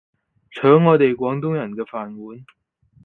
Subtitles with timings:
[0.55, 2.43] 搶我哋廣東人嘅飯碗